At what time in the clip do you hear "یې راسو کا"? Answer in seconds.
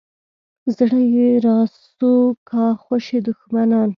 1.15-2.65